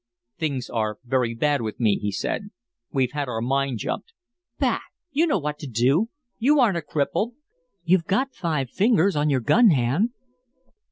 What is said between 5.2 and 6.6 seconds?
know what to do. You